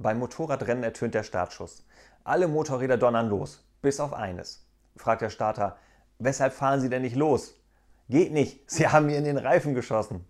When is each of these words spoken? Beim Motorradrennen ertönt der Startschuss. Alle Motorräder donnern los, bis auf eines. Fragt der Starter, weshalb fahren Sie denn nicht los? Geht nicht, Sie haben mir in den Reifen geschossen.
Beim 0.00 0.20
Motorradrennen 0.20 0.84
ertönt 0.84 1.14
der 1.14 1.24
Startschuss. 1.24 1.84
Alle 2.22 2.46
Motorräder 2.46 2.96
donnern 2.96 3.28
los, 3.28 3.68
bis 3.82 3.98
auf 3.98 4.12
eines. 4.12 4.64
Fragt 4.94 5.22
der 5.22 5.30
Starter, 5.30 5.76
weshalb 6.20 6.52
fahren 6.52 6.80
Sie 6.80 6.88
denn 6.88 7.02
nicht 7.02 7.16
los? 7.16 7.60
Geht 8.08 8.32
nicht, 8.32 8.70
Sie 8.70 8.86
haben 8.86 9.06
mir 9.06 9.18
in 9.18 9.24
den 9.24 9.38
Reifen 9.38 9.74
geschossen. 9.74 10.24